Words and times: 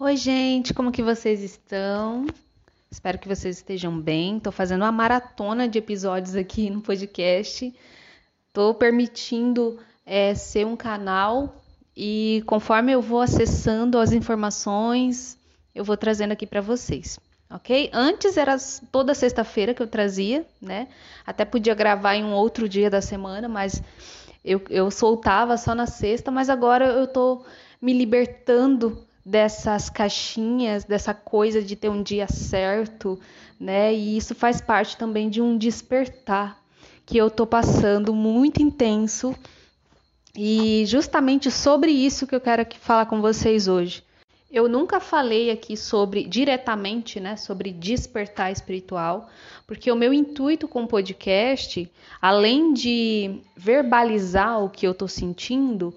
Oi, 0.00 0.16
gente, 0.16 0.74
como 0.74 0.90
que 0.90 1.04
vocês 1.04 1.40
estão? 1.40 2.26
Espero 2.90 3.16
que 3.16 3.28
vocês 3.28 3.58
estejam 3.58 3.96
bem. 3.96 4.38
Estou 4.38 4.52
fazendo 4.52 4.82
uma 4.82 4.90
maratona 4.90 5.68
de 5.68 5.78
episódios 5.78 6.34
aqui 6.34 6.68
no 6.68 6.80
podcast. 6.80 7.72
Estou 8.48 8.74
permitindo 8.74 9.78
é, 10.04 10.34
ser 10.34 10.66
um 10.66 10.74
canal 10.74 11.62
e 11.96 12.42
conforme 12.44 12.90
eu 12.90 13.00
vou 13.00 13.20
acessando 13.20 13.96
as 13.96 14.10
informações, 14.10 15.38
eu 15.72 15.84
vou 15.84 15.96
trazendo 15.96 16.32
aqui 16.32 16.44
para 16.44 16.60
vocês, 16.60 17.20
ok? 17.48 17.88
Antes 17.92 18.36
era 18.36 18.56
toda 18.90 19.14
sexta-feira 19.14 19.72
que 19.72 19.80
eu 19.80 19.86
trazia, 19.86 20.44
né? 20.60 20.88
Até 21.24 21.44
podia 21.44 21.72
gravar 21.72 22.16
em 22.16 22.24
um 22.24 22.32
outro 22.34 22.68
dia 22.68 22.90
da 22.90 23.00
semana, 23.00 23.48
mas 23.48 23.80
eu, 24.44 24.60
eu 24.70 24.90
soltava 24.90 25.56
só 25.56 25.72
na 25.72 25.86
sexta, 25.86 26.32
mas 26.32 26.50
agora 26.50 26.84
eu 26.84 27.04
estou 27.04 27.46
me 27.80 27.92
libertando 27.92 29.06
dessas 29.24 29.88
caixinhas, 29.88 30.84
dessa 30.84 31.14
coisa 31.14 31.62
de 31.62 31.74
ter 31.74 31.88
um 31.88 32.02
dia 32.02 32.26
certo, 32.28 33.18
né? 33.58 33.94
E 33.94 34.16
isso 34.16 34.34
faz 34.34 34.60
parte 34.60 34.96
também 34.96 35.30
de 35.30 35.40
um 35.40 35.56
despertar 35.56 36.62
que 37.06 37.16
eu 37.16 37.30
tô 37.30 37.46
passando 37.46 38.14
muito 38.14 38.60
intenso. 38.62 39.34
E 40.36 40.84
justamente 40.86 41.50
sobre 41.50 41.90
isso 41.90 42.26
que 42.26 42.34
eu 42.34 42.40
quero 42.40 42.62
aqui 42.62 42.78
falar 42.78 43.06
com 43.06 43.20
vocês 43.20 43.68
hoje. 43.68 44.02
Eu 44.50 44.68
nunca 44.68 45.00
falei 45.00 45.50
aqui 45.50 45.76
sobre 45.76 46.24
diretamente, 46.24 47.18
né, 47.18 47.36
sobre 47.36 47.72
despertar 47.72 48.52
espiritual, 48.52 49.28
porque 49.66 49.90
o 49.90 49.96
meu 49.96 50.12
intuito 50.12 50.68
com 50.68 50.84
o 50.84 50.86
podcast, 50.86 51.90
além 52.22 52.72
de 52.72 53.40
verbalizar 53.56 54.62
o 54.62 54.70
que 54.70 54.86
eu 54.86 54.92
estou 54.92 55.08
sentindo, 55.08 55.92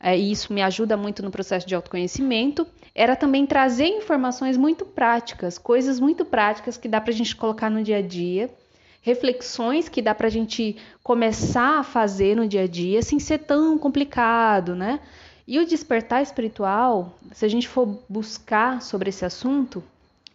é, 0.00 0.18
e 0.18 0.32
isso 0.32 0.52
me 0.52 0.62
ajuda 0.62 0.96
muito 0.96 1.22
no 1.22 1.30
processo 1.30 1.66
de 1.66 1.74
autoconhecimento, 1.74 2.66
era 2.94 3.14
também 3.14 3.46
trazer 3.46 3.86
informações 3.86 4.56
muito 4.56 4.86
práticas, 4.86 5.58
coisas 5.58 6.00
muito 6.00 6.24
práticas 6.24 6.78
que 6.78 6.88
dá 6.88 7.00
para 7.00 7.12
a 7.12 7.14
gente 7.14 7.36
colocar 7.36 7.70
no 7.70 7.82
dia 7.82 7.98
a 7.98 8.02
dia, 8.02 8.50
reflexões 9.02 9.88
que 9.88 10.02
dá 10.02 10.14
para 10.14 10.26
a 10.26 10.30
gente 10.30 10.76
começar 11.02 11.80
a 11.80 11.84
fazer 11.84 12.34
no 12.34 12.48
dia 12.48 12.62
a 12.62 12.66
dia 12.66 13.02
sem 13.02 13.18
ser 13.18 13.38
tão 13.38 13.78
complicado, 13.78 14.74
né? 14.74 15.00
E 15.46 15.58
o 15.58 15.66
despertar 15.66 16.22
espiritual, 16.22 17.18
se 17.32 17.44
a 17.44 17.48
gente 17.48 17.68
for 17.68 17.98
buscar 18.08 18.80
sobre 18.80 19.10
esse 19.10 19.24
assunto, 19.24 19.82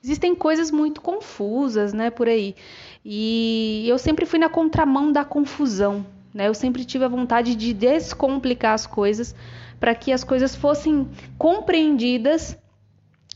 existem 0.03 0.35
coisas 0.35 0.69
muito 0.71 1.01
confusas, 1.01 1.93
né, 1.93 2.09
por 2.09 2.27
aí. 2.27 2.55
E 3.03 3.85
eu 3.87 3.97
sempre 3.97 4.25
fui 4.25 4.37
na 4.37 4.49
contramão 4.49 5.11
da 5.11 5.23
confusão, 5.23 6.05
né? 6.35 6.49
Eu 6.49 6.53
sempre 6.53 6.83
tive 6.83 7.05
a 7.05 7.07
vontade 7.07 7.55
de 7.55 7.73
descomplicar 7.73 8.73
as 8.73 8.85
coisas 8.85 9.33
para 9.79 9.95
que 9.95 10.11
as 10.11 10.21
coisas 10.21 10.53
fossem 10.53 11.09
compreendidas 11.37 12.57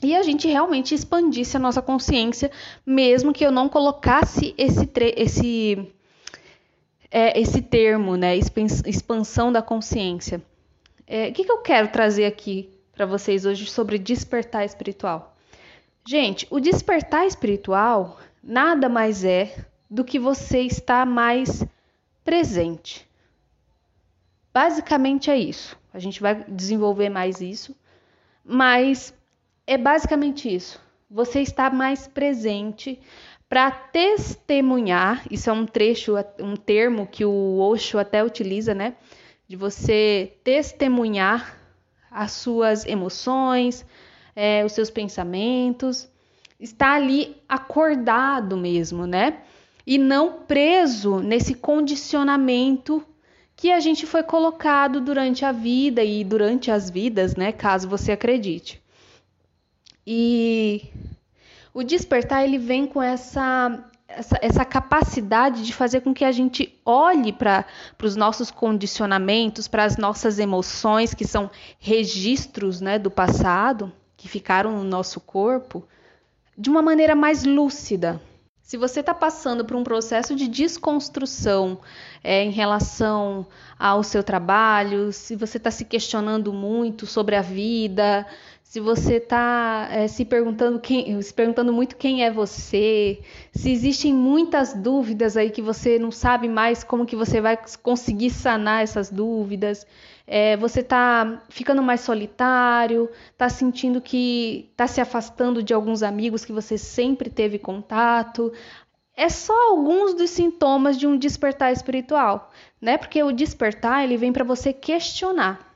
e 0.03 0.13
a 0.13 0.21
gente 0.21 0.49
realmente 0.49 0.93
expandisse 0.93 1.55
a 1.55 1.59
nossa 1.59 1.81
consciência, 1.81 2.51
mesmo 2.85 3.31
que 3.31 3.45
eu 3.45 3.51
não 3.51 3.69
colocasse 3.69 4.53
esse, 4.57 4.89
esse, 5.15 5.93
é, 7.09 7.39
esse 7.39 7.61
termo, 7.61 8.17
né? 8.17 8.35
Expansão 8.85 9.49
da 9.49 9.61
consciência. 9.61 10.41
É, 11.07 11.29
o 11.29 11.33
que, 11.33 11.45
que 11.45 11.51
eu 11.51 11.59
quero 11.59 11.87
trazer 11.87 12.25
aqui 12.25 12.69
para 12.93 13.05
vocês 13.05 13.45
hoje 13.45 13.65
sobre 13.65 13.97
despertar 13.97 14.65
espiritual? 14.65 15.37
Gente, 16.05 16.45
o 16.49 16.59
despertar 16.59 17.25
espiritual 17.25 18.19
nada 18.43 18.89
mais 18.89 19.23
é 19.23 19.55
do 19.89 20.03
que 20.03 20.19
você 20.19 20.61
estar 20.61 21.05
mais 21.05 21.63
presente. 22.29 23.09
Basicamente 24.53 25.31
é 25.31 25.35
isso. 25.35 25.75
A 25.91 25.97
gente 25.97 26.21
vai 26.21 26.43
desenvolver 26.47 27.09
mais 27.09 27.41
isso, 27.41 27.75
mas 28.45 29.11
é 29.65 29.75
basicamente 29.79 30.47
isso. 30.53 30.79
Você 31.09 31.41
está 31.41 31.71
mais 31.71 32.07
presente 32.07 32.99
para 33.49 33.71
testemunhar. 33.71 35.25
Isso 35.31 35.49
é 35.49 35.53
um 35.53 35.65
trecho, 35.65 36.13
um 36.39 36.55
termo 36.55 37.07
que 37.07 37.25
o 37.25 37.57
Osho 37.57 37.97
até 37.97 38.23
utiliza, 38.23 38.75
né? 38.75 38.95
De 39.47 39.55
você 39.55 40.37
testemunhar 40.43 41.57
as 42.11 42.33
suas 42.33 42.85
emoções, 42.85 43.83
é, 44.35 44.63
os 44.63 44.73
seus 44.73 44.91
pensamentos, 44.91 46.07
está 46.59 46.93
ali 46.93 47.41
acordado 47.49 48.55
mesmo, 48.55 49.07
né? 49.07 49.41
E 49.89 49.97
não 49.97 50.33
preso 50.43 51.17
nesse 51.17 51.55
condicionamento 51.55 53.03
que 53.55 53.71
a 53.71 53.79
gente 53.79 54.05
foi 54.05 54.21
colocado 54.21 55.01
durante 55.01 55.43
a 55.43 55.51
vida 55.51 56.03
e 56.03 56.23
durante 56.23 56.69
as 56.69 56.91
vidas, 56.91 57.35
né, 57.35 57.51
caso 57.51 57.89
você 57.89 58.11
acredite. 58.11 58.79
E 60.05 60.83
o 61.73 61.81
despertar 61.81 62.43
ele 62.43 62.59
vem 62.59 62.85
com 62.85 63.01
essa 63.01 63.83
essa, 64.07 64.37
essa 64.43 64.63
capacidade 64.63 65.65
de 65.65 65.73
fazer 65.73 66.01
com 66.01 66.13
que 66.13 66.23
a 66.23 66.31
gente 66.31 66.79
olhe 66.85 67.33
para 67.33 67.65
os 68.03 68.15
nossos 68.15 68.51
condicionamentos, 68.51 69.67
para 69.67 69.85
as 69.85 69.97
nossas 69.97 70.37
emoções, 70.37 71.15
que 71.15 71.25
são 71.25 71.49
registros 71.79 72.79
né, 72.79 72.99
do 72.99 73.09
passado, 73.09 73.91
que 74.15 74.27
ficaram 74.27 74.71
no 74.71 74.83
nosso 74.83 75.19
corpo, 75.19 75.83
de 76.55 76.69
uma 76.69 76.81
maneira 76.83 77.15
mais 77.15 77.43
lúcida, 77.43 78.21
se 78.69 78.77
você 78.77 78.99
está 78.99 79.15
passando 79.15 79.65
por 79.65 79.75
um 79.75 79.83
processo 79.83 80.35
de 80.35 80.47
desconstrução 80.47 81.79
é, 82.23 82.43
em 82.43 82.51
relação 82.51 83.47
ao 83.79 84.03
seu 84.03 84.23
trabalho, 84.23 85.11
se 85.11 85.35
você 85.35 85.57
está 85.57 85.71
se 85.71 85.83
questionando 85.83 86.53
muito 86.53 87.07
sobre 87.07 87.35
a 87.35 87.41
vida, 87.41 88.27
se 88.69 88.79
você 88.79 89.15
está 89.15 89.87
é, 89.89 90.07
se 90.07 90.23
perguntando 90.23 90.79
quem, 90.79 91.19
se 91.23 91.33
perguntando 91.33 91.73
muito 91.73 91.95
quem 91.95 92.23
é 92.23 92.29
você, 92.29 93.19
se 93.51 93.71
existem 93.71 94.13
muitas 94.13 94.75
dúvidas 94.75 95.35
aí 95.35 95.49
que 95.49 95.59
você 95.59 95.97
não 95.97 96.11
sabe 96.11 96.47
mais 96.47 96.83
como 96.83 97.03
que 97.03 97.15
você 97.15 97.41
vai 97.41 97.57
conseguir 97.81 98.29
sanar 98.29 98.83
essas 98.83 99.09
dúvidas, 99.09 99.87
é, 100.27 100.55
você 100.55 100.81
está 100.81 101.41
ficando 101.49 101.81
mais 101.81 102.01
solitário, 102.01 103.09
está 103.31 103.49
sentindo 103.49 103.99
que 103.99 104.69
está 104.71 104.85
se 104.85 105.01
afastando 105.01 105.63
de 105.63 105.73
alguns 105.73 106.03
amigos 106.03 106.45
que 106.45 106.53
você 106.53 106.77
sempre 106.77 107.31
teve 107.31 107.57
contato. 107.57 108.53
É 109.15 109.29
só 109.29 109.71
alguns 109.71 110.13
dos 110.13 110.29
sintomas 110.29 110.95
de 110.95 111.07
um 111.07 111.17
despertar 111.17 111.73
espiritual, 111.73 112.51
né? 112.79 112.99
Porque 112.99 113.23
o 113.23 113.31
despertar 113.31 114.03
ele 114.03 114.15
vem 114.15 114.31
para 114.31 114.43
você 114.43 114.71
questionar. 114.71 115.68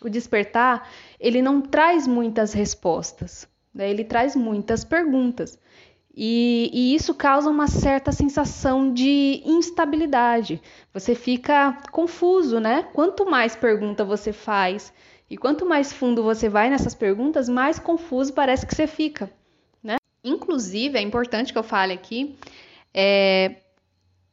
O 0.00 0.08
despertar 0.08 0.88
ele 1.18 1.40
não 1.40 1.60
traz 1.60 2.06
muitas 2.06 2.52
respostas, 2.52 3.48
né? 3.74 3.90
ele 3.90 4.04
traz 4.04 4.36
muitas 4.36 4.84
perguntas. 4.84 5.58
E, 6.18 6.70
e, 6.72 6.94
isso 6.94 7.14
causa 7.14 7.50
uma 7.50 7.66
certa 7.66 8.10
sensação 8.10 8.90
de 8.92 9.42
instabilidade. 9.44 10.62
Você 10.94 11.14
fica 11.14 11.76
confuso, 11.92 12.58
né? 12.58 12.88
Quanto 12.94 13.26
mais 13.26 13.54
pergunta 13.54 14.02
você 14.02 14.32
faz 14.32 14.94
e 15.28 15.36
quanto 15.36 15.66
mais 15.66 15.92
fundo 15.92 16.22
você 16.22 16.48
vai 16.48 16.70
nessas 16.70 16.94
perguntas, 16.94 17.50
mais 17.50 17.78
confuso 17.78 18.32
parece 18.32 18.66
que 18.66 18.74
você 18.74 18.86
fica, 18.86 19.30
né? 19.82 19.96
Inclusive, 20.24 20.96
é 20.96 21.02
importante 21.02 21.52
que 21.52 21.58
eu 21.58 21.62
fale 21.62 21.92
aqui, 21.92 22.34
é, 22.94 23.56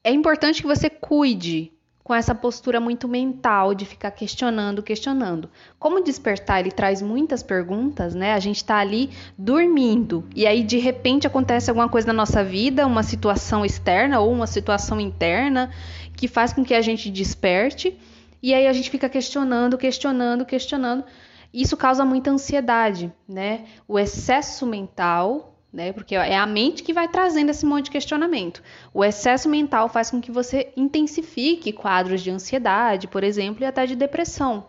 é 0.04 0.12
importante 0.12 0.62
que 0.62 0.68
você 0.68 0.90
cuide 0.90 1.74
com 2.04 2.14
essa 2.14 2.36
postura 2.36 2.80
muito 2.80 3.08
mental 3.08 3.74
de 3.74 3.86
ficar 3.86 4.12
questionando, 4.12 4.84
questionando. 4.84 5.50
Como 5.80 6.04
despertar 6.04 6.60
ele 6.60 6.72
traz 6.72 7.02
muitas 7.02 7.42
perguntas, 7.42 8.14
né? 8.14 8.34
A 8.34 8.40
gente 8.40 8.58
está 8.58 8.78
ali 8.78 9.10
dormindo 9.38 10.28
e 10.36 10.46
aí 10.46 10.64
de 10.64 10.78
repente 10.78 11.26
acontece 11.26 11.70
alguma 11.70 11.88
coisa 11.88 12.08
na 12.08 12.14
nossa 12.14 12.44
vida, 12.44 12.86
uma 12.86 13.04
situação 13.04 13.66
externa 13.66 14.20
ou 14.20 14.32
uma 14.32 14.48
situação 14.48 15.00
interna 15.00 15.72
que 16.16 16.28
faz 16.28 16.52
com 16.52 16.64
que 16.64 16.74
a 16.74 16.82
gente 16.82 17.10
desperte 17.10 17.98
e 18.42 18.54
aí 18.54 18.68
a 18.68 18.74
gente 18.74 18.90
fica 18.90 19.08
questionando, 19.08 19.78
questionando, 19.78 20.46
questionando. 20.46 21.06
Isso 21.54 21.78
causa 21.78 22.04
muita 22.04 22.32
ansiedade, 22.32 23.14
né? 23.30 23.64
O 23.88 23.98
excesso 23.98 24.66
mental 24.66 25.53
né? 25.74 25.92
Porque 25.92 26.16
é 26.16 26.38
a 26.38 26.46
mente 26.46 26.84
que 26.84 26.94
vai 26.94 27.08
trazendo 27.08 27.50
esse 27.50 27.66
monte 27.66 27.86
de 27.86 27.92
questionamento. 27.92 28.62
O 28.94 29.04
excesso 29.04 29.50
mental 29.50 29.90
faz 29.90 30.12
com 30.12 30.22
que 30.22 30.32
você 30.32 30.72
intensifique 30.78 31.74
quadros 31.74 32.22
de 32.22 32.30
ansiedade, 32.30 33.08
por 33.08 33.24
exemplo, 33.24 33.64
e 33.64 33.66
até 33.66 33.86
de 33.86 33.96
depressão. 33.96 34.66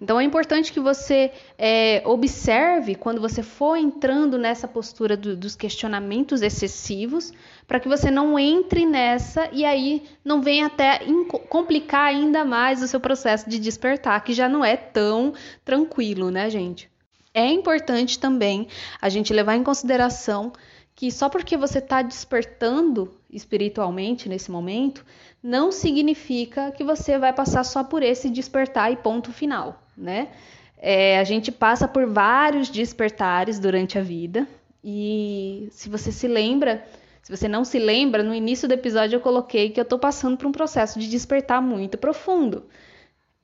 Então 0.00 0.18
é 0.18 0.24
importante 0.24 0.72
que 0.72 0.80
você 0.80 1.32
é, 1.58 2.02
observe 2.04 2.94
quando 2.94 3.20
você 3.20 3.42
for 3.42 3.76
entrando 3.76 4.38
nessa 4.38 4.66
postura 4.66 5.16
do, 5.16 5.36
dos 5.36 5.54
questionamentos 5.54 6.40
excessivos, 6.40 7.32
para 7.66 7.78
que 7.78 7.88
você 7.88 8.10
não 8.10 8.38
entre 8.38 8.86
nessa 8.86 9.48
e 9.52 9.64
aí 9.64 10.04
não 10.24 10.40
venha 10.40 10.66
até 10.66 11.00
complicar 11.48 12.06
ainda 12.06 12.44
mais 12.44 12.82
o 12.82 12.88
seu 12.88 13.00
processo 13.00 13.50
de 13.50 13.58
despertar, 13.58 14.22
que 14.22 14.32
já 14.32 14.48
não 14.48 14.64
é 14.64 14.76
tão 14.76 15.34
tranquilo, 15.64 16.30
né, 16.30 16.48
gente? 16.48 16.88
É 17.32 17.46
importante 17.46 18.18
também 18.18 18.68
a 19.00 19.08
gente 19.08 19.32
levar 19.32 19.56
em 19.56 19.62
consideração 19.62 20.52
que 20.98 21.12
só 21.12 21.28
porque 21.28 21.56
você 21.56 21.78
está 21.78 22.02
despertando 22.02 23.14
espiritualmente 23.30 24.28
nesse 24.28 24.50
momento, 24.50 25.06
não 25.40 25.70
significa 25.70 26.72
que 26.72 26.82
você 26.82 27.16
vai 27.16 27.32
passar 27.32 27.62
só 27.62 27.84
por 27.84 28.02
esse 28.02 28.28
despertar 28.28 28.90
e 28.90 28.96
ponto 28.96 29.32
final, 29.32 29.80
né? 29.96 30.28
É, 30.76 31.18
a 31.20 31.22
gente 31.22 31.52
passa 31.52 31.86
por 31.86 32.04
vários 32.06 32.68
despertares 32.68 33.60
durante 33.60 33.96
a 33.96 34.02
vida. 34.02 34.46
E 34.82 35.68
se 35.70 35.88
você 35.88 36.10
se 36.10 36.26
lembra, 36.26 36.84
se 37.22 37.30
você 37.30 37.46
não 37.46 37.64
se 37.64 37.78
lembra, 37.78 38.22
no 38.22 38.34
início 38.34 38.66
do 38.66 38.74
episódio 38.74 39.16
eu 39.16 39.20
coloquei 39.20 39.70
que 39.70 39.78
eu 39.78 39.82
estou 39.82 40.00
passando 40.00 40.36
por 40.36 40.46
um 40.46 40.52
processo 40.52 40.98
de 40.98 41.08
despertar 41.08 41.62
muito 41.62 41.96
profundo. 41.96 42.64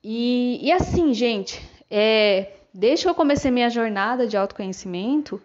E, 0.03 0.59
e 0.61 0.71
assim, 0.71 1.13
gente, 1.13 1.61
é, 1.89 2.54
desde 2.75 3.05
que 3.05 3.09
eu 3.09 3.15
comecei 3.15 3.49
minha 3.49 3.69
jornada 3.69 4.27
de 4.27 4.35
autoconhecimento, 4.35 5.41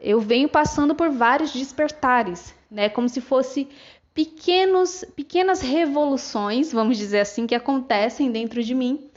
eu 0.00 0.18
venho 0.18 0.48
passando 0.48 0.94
por 0.94 1.10
vários 1.10 1.52
despertares, 1.52 2.54
né? 2.70 2.88
Como 2.88 3.06
se 3.06 3.20
fosse 3.20 3.68
pequenos, 4.14 5.04
pequenas 5.14 5.60
revoluções, 5.60 6.72
vamos 6.72 6.96
dizer 6.96 7.20
assim, 7.20 7.46
que 7.46 7.54
acontecem 7.54 8.32
dentro 8.32 8.62
de 8.62 8.74
mim. 8.74 9.10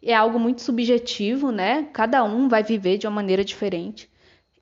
É 0.00 0.14
algo 0.14 0.38
muito 0.38 0.62
subjetivo, 0.62 1.50
né? 1.50 1.88
Cada 1.92 2.22
um 2.22 2.48
vai 2.48 2.62
viver 2.62 2.98
de 2.98 3.08
uma 3.08 3.16
maneira 3.16 3.44
diferente. 3.44 4.08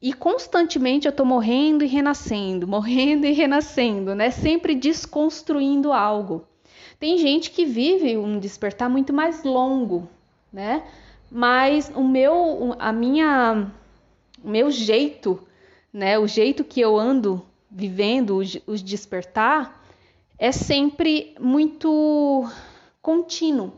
E 0.01 0.15
constantemente 0.15 1.07
eu 1.07 1.11
estou 1.11 1.27
morrendo 1.27 1.85
e 1.85 1.87
renascendo, 1.87 2.65
morrendo 2.67 3.27
e 3.27 3.33
renascendo, 3.33 4.15
né? 4.15 4.31
Sempre 4.31 4.75
desconstruindo 4.75 5.93
algo. 5.93 6.49
Tem 6.99 7.19
gente 7.19 7.51
que 7.51 7.67
vive 7.67 8.17
um 8.17 8.39
despertar 8.39 8.89
muito 8.89 9.13
mais 9.13 9.45
longo, 9.45 10.09
né? 10.51 10.83
Mas 11.31 11.91
o 11.95 12.03
meu, 12.03 12.75
a 12.79 12.93
minha, 12.93 13.71
o 14.43 14.49
meu 14.49 14.71
jeito, 14.71 15.41
né? 15.93 16.19
O 16.19 16.27
jeito 16.27 16.65
que 16.65 16.81
eu 16.81 16.97
ando 16.99 17.45
vivendo 17.71 18.39
os 18.67 18.83
despertar 18.83 19.85
é 20.39 20.53
sempre 20.53 21.35
muito 21.41 22.49
contínuo, 23.03 23.73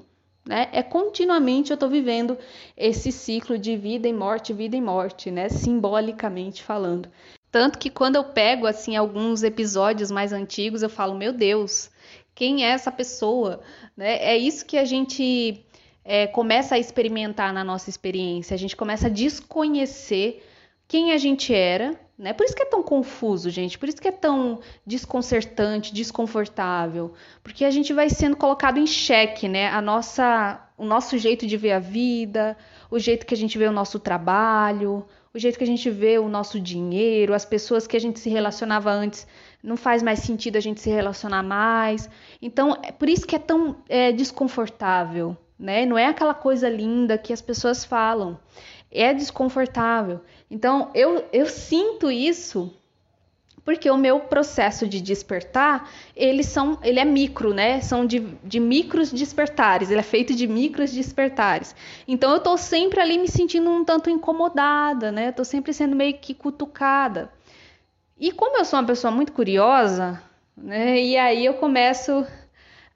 né? 0.47 0.69
É 0.73 0.83
continuamente 0.83 1.71
eu 1.71 1.75
estou 1.75 1.89
vivendo 1.89 2.37
esse 2.77 3.13
ciclo 3.13 3.59
de 3.59 3.77
vida 3.77 4.09
e 4.09 4.13
morte, 4.13 4.53
vida 4.53 4.77
e 4.77 4.81
morte, 4.81 5.31
né? 5.31 5.49
Simbolicamente 5.49 6.63
falando. 6.63 7.09
Tanto 7.51 7.79
que 7.79 7.89
quando 7.89 8.17
eu 8.17 8.25
pego 8.25 8.67
assim 8.67 8.95
alguns 8.95 9.43
episódios 9.43 10.11
mais 10.11 10.33
antigos, 10.33 10.83
eu 10.83 10.91
falo, 10.91 11.15
meu 11.15 11.33
Deus, 11.33 11.91
quem 12.35 12.65
é 12.65 12.71
essa 12.71 12.93
pessoa? 12.93 13.61
Né? 13.97 14.17
É 14.19 14.37
isso 14.37 14.67
que 14.67 14.77
a 14.77 14.85
gente 14.85 15.65
é, 16.09 16.27
começa 16.27 16.75
a 16.75 16.79
experimentar 16.79 17.53
na 17.53 17.63
nossa 17.63 17.89
experiência. 17.89 18.55
A 18.55 18.59
gente 18.59 18.75
começa 18.75 19.07
a 19.07 19.11
desconhecer 19.11 20.43
quem 20.89 21.13
a 21.13 21.19
gente 21.19 21.55
era 21.55 21.97
né? 22.19 22.33
Por 22.33 22.45
isso 22.45 22.57
que 22.57 22.63
é 22.63 22.67
tão 22.67 22.83
confuso, 22.83 23.49
gente. 23.49 23.79
Por 23.79 23.89
isso 23.89 24.01
que 24.03 24.09
é 24.09 24.13
tão 24.13 24.59
desconcertante, 24.85 25.95
desconfortável, 25.95 27.15
porque 27.45 27.65
a 27.65 27.71
gente 27.71 27.93
vai 27.93 28.11
sendo 28.11 28.37
colocado 28.37 28.79
em 28.79 28.87
xeque, 28.87 29.47
né? 29.47 29.69
A 29.69 29.81
nossa, 29.81 30.61
o 30.77 30.85
nosso 30.85 31.17
jeito 31.17 31.47
de 31.47 31.57
ver 31.57 31.73
a 31.73 31.79
vida, 31.79 32.57
o 32.91 32.99
jeito 32.99 33.25
que 33.25 33.35
a 33.35 33.37
gente 33.37 33.57
vê 33.57 33.69
o 33.69 33.73
nosso 33.73 34.01
trabalho, 34.01 35.07
o 35.33 35.39
jeito 35.39 35.57
que 35.57 35.63
a 35.63 35.67
gente 35.67 35.89
vê 35.89 36.19
o 36.19 36.29
nosso 36.29 36.59
dinheiro, 36.59 37.35
as 37.35 37.45
pessoas 37.45 37.87
que 37.87 37.97
a 37.97 38.01
gente 38.01 38.19
se 38.19 38.29
relacionava 38.29 38.91
antes, 38.91 39.25
não 39.63 39.77
faz 39.77 40.03
mais 40.03 40.19
sentido 40.19 40.57
a 40.57 40.61
gente 40.61 40.81
se 40.81 40.91
relacionar 40.91 41.45
mais. 41.45 42.11
Então, 42.43 42.77
é 42.83 42.91
por 42.91 43.09
isso 43.09 43.27
que 43.29 43.37
é 43.37 43.39
tão 43.39 43.77
é, 43.89 44.11
desconfortável, 44.11 45.37
né? 45.59 45.85
Não 45.85 45.99
é 45.99 46.07
aquela 46.07 46.35
coisa 46.35 46.69
linda 46.69 47.19
que 47.19 47.33
as 47.33 47.41
pessoas 47.41 47.85
falam 47.85 48.39
é 48.91 49.13
desconfortável. 49.13 50.21
Então, 50.51 50.91
eu, 50.95 51.25
eu 51.33 51.47
sinto 51.47 52.11
isso 52.11 52.73
porque 53.69 53.91
o 53.91 53.99
meu 53.99 54.21
processo 54.21 54.89
de 54.89 54.99
despertar, 54.99 55.91
são, 56.43 56.79
ele 56.83 56.99
é 56.99 57.05
micro, 57.05 57.53
né? 57.53 57.83
São 57.83 58.07
de, 58.07 58.21
de 58.43 58.59
micros 58.59 59.13
despertares, 59.13 59.91
ele 59.91 60.01
é 60.01 60.03
feito 60.03 60.35
de 60.35 60.47
micros 60.47 60.91
despertares. 60.91 61.77
Então 62.07 62.33
eu 62.33 62.41
tô 62.41 62.57
sempre 62.57 62.99
ali 62.99 63.19
me 63.19 63.29
sentindo 63.29 63.69
um 63.69 63.85
tanto 63.85 64.09
incomodada, 64.09 65.13
né? 65.13 65.35
Sempre 65.45 65.75
sendo 65.75 65.95
meio 65.95 66.15
que 66.15 66.33
cutucada. 66.33 67.31
E 68.19 68.33
como 68.33 68.57
eu 68.57 68.65
sou 68.65 68.79
uma 68.79 68.87
pessoa 68.87 69.11
muito 69.11 69.35
curiosa, 69.35 70.23
né? 70.57 70.99
E 70.99 71.19
aí 71.19 71.45
eu 71.45 71.53
começo 71.53 72.27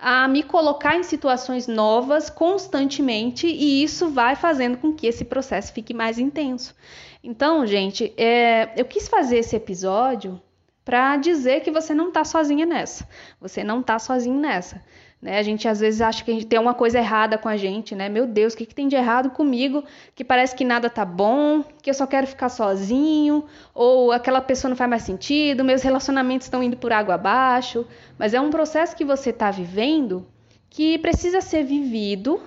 a 0.03 0.27
me 0.27 0.43
colocar 0.43 0.97
em 0.97 1.05
situações 1.05 1.69
novas 1.69 2.29
constantemente 2.29 3.47
e 3.47 3.85
isso 3.85 4.09
vai 4.09 4.35
fazendo 4.35 4.77
com 4.77 4.93
que 4.93 5.07
esse 5.07 5.25
processo 5.25 5.73
fique 5.73 5.95
mais 5.95 6.19
intenso. 6.19 6.75
Então, 7.23 7.65
gente, 7.65 8.13
é, 8.17 8.73
eu 8.77 8.85
quis 8.85 9.07
fazer 9.07 9.39
esse 9.39 9.55
episódio 9.55 10.43
para 10.85 11.17
dizer 11.19 11.61
que 11.61 11.71
você 11.71 11.95
não 11.95 12.09
está 12.09 12.25
sozinha 12.25 12.67
nessa. 12.67 13.09
Você 13.41 13.63
não 13.63 13.79
está 13.79 13.97
sozinho 14.01 14.41
nessa. 14.41 14.83
Né? 15.23 15.39
A 15.39 15.43
gente 15.45 15.69
às 15.69 15.79
vezes 15.79 16.01
acha 16.01 16.25
que 16.25 16.33
a 16.33 16.35
gente 16.35 16.47
tem 16.47 16.59
uma 16.59 16.75
coisa 16.75 16.99
errada 16.99 17.39
com 17.39 17.49
a 17.49 17.57
gente, 17.57 17.95
né? 17.95 18.09
Meu 18.09 18.27
Deus, 18.27 18.55
o 18.55 18.57
que, 18.57 18.67
que 18.67 18.75
tem 18.75 18.89
de 18.89 18.97
errado 18.97 19.31
comigo? 19.31 19.85
Que 20.17 20.25
parece 20.25 20.57
que 20.57 20.65
nada 20.65 20.91
tá 20.91 21.05
bom, 21.05 21.63
que 21.81 21.89
eu 21.89 21.95
só 21.95 22.09
quero 22.09 22.27
ficar 22.27 22.49
sozinho, 22.49 23.45
ou 23.73 24.11
aquela 24.11 24.41
pessoa 24.41 24.69
não 24.71 24.77
faz 24.77 24.91
mais 24.91 25.03
sentido, 25.05 25.63
meus 25.63 25.83
relacionamentos 25.83 26.49
estão 26.49 26.61
indo 26.61 26.77
por 26.77 26.93
água 26.93 27.15
abaixo. 27.15 27.87
Mas 28.19 28.35
é 28.35 28.41
um 28.41 28.51
processo 28.51 28.97
que 28.97 29.05
você 29.05 29.31
está 29.31 29.49
vivendo 29.53 30.27
que 30.69 30.99
precisa 30.99 31.41
ser 31.41 31.63
vivido 31.63 32.41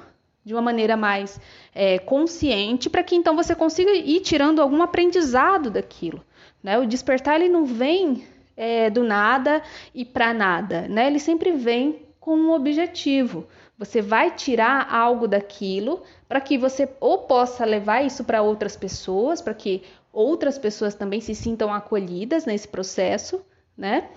de 0.43 0.53
uma 0.53 0.61
maneira 0.61 0.97
mais 0.97 1.39
é, 1.73 1.97
consciente 1.97 2.89
para 2.89 3.03
que 3.03 3.15
então 3.15 3.35
você 3.35 3.55
consiga 3.55 3.91
ir 3.93 4.19
tirando 4.19 4.61
algum 4.61 4.81
aprendizado 4.81 5.71
daquilo. 5.71 6.21
Né? 6.61 6.77
O 6.77 6.85
despertar 6.85 7.35
ele 7.35 7.47
não 7.47 7.65
vem 7.65 8.25
é, 8.57 8.89
do 8.89 9.03
nada 9.03 9.61
e 9.93 10.03
para 10.03 10.33
nada, 10.33 10.87
né? 10.87 11.07
Ele 11.07 11.19
sempre 11.19 11.51
vem 11.51 12.05
com 12.25 12.35
um 12.35 12.53
objetivo. 12.53 13.45
Você 13.77 14.01
vai 14.01 14.31
tirar 14.31 14.91
algo 14.91 15.27
daquilo 15.27 16.01
para 16.27 16.41
que 16.41 16.57
você 16.57 16.89
ou 16.99 17.19
possa 17.19 17.63
levar 17.63 18.03
isso 18.03 18.23
para 18.23 18.41
outras 18.41 18.75
pessoas, 18.75 19.43
para 19.43 19.53
que 19.53 19.83
outras 20.11 20.57
pessoas 20.57 20.95
também 20.95 21.21
se 21.21 21.35
sintam 21.35 21.71
acolhidas 21.71 22.43
nesse 22.47 22.67
processo, 22.67 23.45
né? 23.77 24.09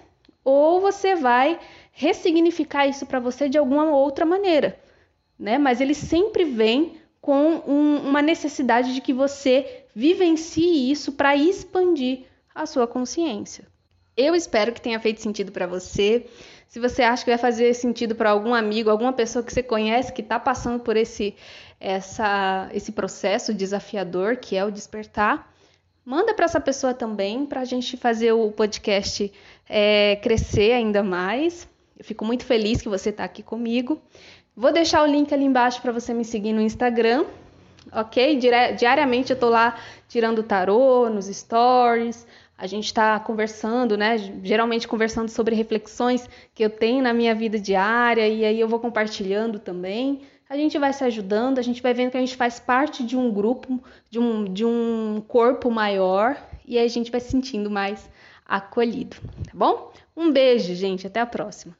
Ou 0.43 0.81
você 0.81 1.17
vai 1.17 1.61
ressignificar 1.93 2.87
isso 2.87 3.05
para 3.05 3.21
você 3.21 3.47
de 3.47 3.59
alguma 3.59 3.95
outra 3.95 4.25
maneira, 4.25 4.81
né? 5.39 5.59
Mas 5.59 5.79
ele 5.79 5.95
sempre 5.95 6.45
vem 6.45 6.97
com 7.21 7.63
um, 7.67 8.09
uma 8.09 8.23
necessidade 8.23 8.95
de 8.95 9.03
que 9.03 9.13
você 9.13 9.85
vivencie 9.95 10.91
isso 10.91 11.13
para 11.13 11.37
expandir 11.37 12.21
a 12.55 12.65
sua 12.65 12.87
consciência. 12.87 13.67
Eu 14.19 14.35
espero 14.35 14.73
que 14.73 14.81
tenha 14.81 14.99
feito 14.99 15.21
sentido 15.21 15.53
para 15.53 15.67
você. 15.67 16.27
Se 16.69 16.79
você 16.79 17.03
acha 17.03 17.25
que 17.25 17.31
vai 17.31 17.39
fazer 17.39 17.73
sentido 17.73 18.15
para 18.15 18.31
algum 18.31 18.55
amigo, 18.55 18.91
alguma 18.91 19.13
pessoa 19.13 19.43
que 19.43 19.51
você 19.51 19.63
conhece 19.63 20.13
que 20.13 20.21
está 20.21 20.39
passando 20.39 20.81
por 20.81 20.99
esse, 20.99 21.35
essa, 21.81 22.69
esse 22.75 22.93
processo 22.93 23.55
desafiador 23.55 24.37
que 24.37 24.55
é 24.55 24.63
o 24.63 24.71
despertar, 24.71 25.51
manda 26.05 26.35
para 26.35 26.45
essa 26.45 26.61
pessoa 26.61 26.93
também, 26.93 27.47
para 27.47 27.63
a 27.63 27.65
gente 27.65 27.97
fazer 27.97 28.33
o 28.33 28.53
podcast 28.53 29.33
é, 29.67 30.17
crescer 30.23 30.73
ainda 30.73 31.03
mais. 31.03 31.67
Eu 31.99 32.05
fico 32.05 32.23
muito 32.23 32.45
feliz 32.45 32.83
que 32.83 32.89
você 32.89 33.09
está 33.09 33.25
aqui 33.25 33.43
comigo. 33.43 33.99
Vou 34.55 34.71
deixar 34.71 35.03
o 35.03 35.07
link 35.07 35.33
ali 35.33 35.45
embaixo 35.45 35.81
para 35.81 35.91
você 35.91 36.13
me 36.13 36.25
seguir 36.25 36.53
no 36.53 36.61
Instagram, 36.61 37.25
ok? 37.91 38.39
Diariamente 38.77 39.31
eu 39.31 39.35
estou 39.35 39.49
lá 39.49 39.79
tirando 40.07 40.43
tarô 40.43 41.09
nos 41.09 41.27
stories, 41.27 42.27
a 42.59 42.67
gente 42.67 42.87
está 42.87 43.21
conversando, 43.21 43.97
né? 43.97 44.19
Geralmente 44.43 44.89
conversando 44.89 45.29
sobre 45.29 45.55
reflexões 45.55 46.29
que 46.53 46.65
eu 46.65 46.69
tenho 46.69 47.01
na 47.01 47.15
minha 47.15 47.33
vida 47.33 47.57
diária 47.57 48.27
e 48.27 48.45
aí 48.45 48.59
eu 48.59 48.67
vou 48.67 48.81
compartilhando 48.81 49.61
também. 49.61 50.23
A 50.51 50.57
gente 50.57 50.77
vai 50.77 50.93
se 50.93 51.05
ajudando, 51.05 51.59
a 51.59 51.63
gente 51.63 51.81
vai 51.81 51.95
vendo 51.95 52.11
que 52.11 52.17
a 52.17 52.21
gente 52.21 52.37
faz 52.37 52.59
parte 52.59 53.05
de 53.05 53.17
um 53.17 53.31
grupo, 53.33 53.81
de 54.11 54.19
um, 54.19 54.45
de 54.45 54.65
um 54.65 55.23
corpo 55.29 55.71
maior 55.71 56.37
e 56.67 56.77
aí 56.77 56.85
a 56.85 56.89
gente 56.89 57.13
vai 57.13 57.21
se 57.21 57.31
sentindo 57.31 57.71
mais 57.71 58.11
acolhido, 58.45 59.17
tá 59.45 59.53
bom? 59.55 59.93
Um 60.17 60.33
beijo, 60.33 60.75
gente, 60.75 61.07
até 61.07 61.21
a 61.21 61.27
próxima. 61.27 61.77